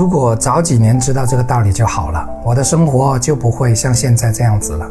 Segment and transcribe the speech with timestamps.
[0.00, 4.90] 如果早几年知道这个道理就好了，我的生活就不会像现在这样子了。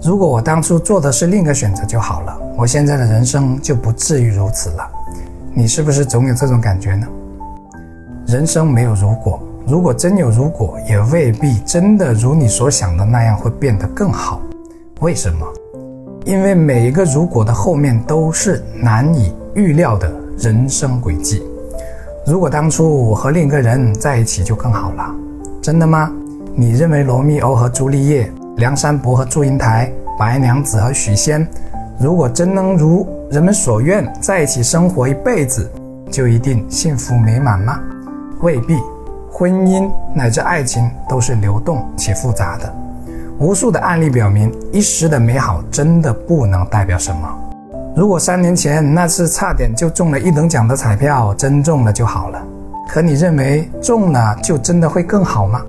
[0.00, 4.88] 如果我当初做的是另一个选择就好了，我现在的人生就不至于如此了。
[5.52, 7.08] 你是不是总有这种感觉呢？
[8.24, 14.40] 人生没有如果，如果真有如果，也未必真的如你所想的那样会变得更好。
[15.00, 15.44] 为什么？
[16.24, 20.08] 因为每一个如果的后面都是难以预料的
[20.38, 21.42] 人生轨迹。
[22.26, 25.14] 如果当初我和另一个人在一起就更好了，
[25.62, 26.10] 真的吗？
[26.56, 31.46] 你认为罗密欧和朱丽叶、梁山伯和祝英台、白娘子和许仙，
[32.00, 35.70] 如果真能如人们所愿在一起生活一辈子，
[36.10, 37.78] 就一定幸福美满吗？
[38.40, 38.76] 未必。
[39.30, 42.74] 婚姻乃至爱情都是流动且复杂的。
[43.38, 47.28] 无数的案例表明，一时的美好真的不能代表什么。
[47.96, 52.38] 如果三年前那次差点就中了一等奖的彩票真中了就好了，
[52.86, 55.62] 可你认为中了就真的会更好吗？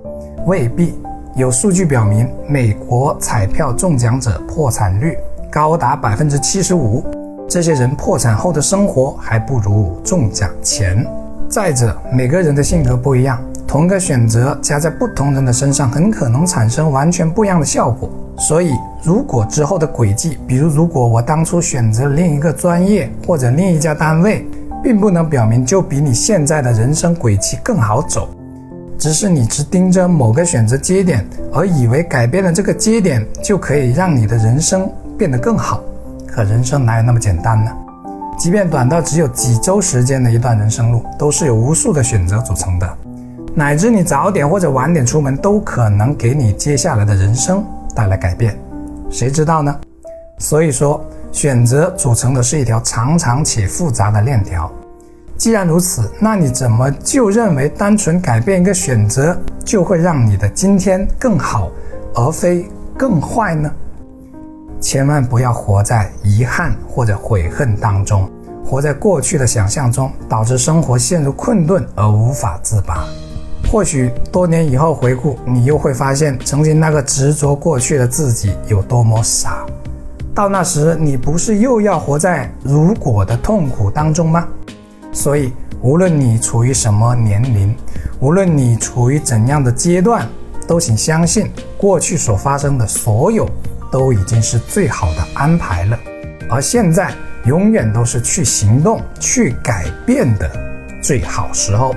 [0.46, 1.00] 未必。
[1.38, 5.18] 有数据表明，美国彩票中奖者破产率
[5.50, 7.02] 高达百分之七十五，
[7.48, 11.08] 这些人破产后的生活还不如中奖前。
[11.48, 13.40] 再者，每个人的性格不一样。
[13.68, 18.10] 同一个选择加在不同人的身上，很可能产生完全不一样的效果。
[18.38, 18.72] 所以，
[19.04, 24.48] 如果之后的轨迹，比如如果我当初选择另一个专业或者另一家单位，
[24.82, 28.30] 并不能表明就比你现在的人生轨迹更好走，
[28.98, 35.82] 只是你只盯着某个选择节点，而以为改变了这个节点就可以让你的人生变得更好。
[36.26, 37.72] 可人生哪有那么简单呢？
[38.40, 42.98] 即便短到只有几周时间的一段人生路，都是由无数的选择组成的。
[43.58, 48.56] 乃至你早点或者晚点出门，都可能给你接下来的人生带来改变，
[49.10, 49.76] 谁知道呢？
[50.38, 54.72] 所以说，选择组成的是一条长长且复杂的链条。
[55.40, 61.72] 既然如此，那你怎么就认为单纯改变一个选择就会让你的今天更好，
[62.14, 63.72] 而非更坏呢？
[64.80, 68.30] 千万不要活在遗憾或者悔恨当中，
[68.64, 73.04] 活在过去的想象中，导致生活陷入困顿而无法自拔。
[73.70, 79.66] 或许多年以后回顾，你又会发现曾经那个执着过去的自己有多么傻。
[80.34, 84.48] 到那时，你不是又要活在如果的痛苦当中吗？
[85.12, 85.52] 所以，
[85.82, 87.76] 无论你处于什么年龄，
[88.22, 90.26] 无论你处于怎样的阶段，
[90.66, 93.50] 都请相信，过去所发生的所有
[93.92, 96.00] 都已经是最好的安排了。
[96.50, 97.14] 而现在，
[97.46, 100.50] 永远都是去行动、去改变的
[101.02, 101.94] 最好时候。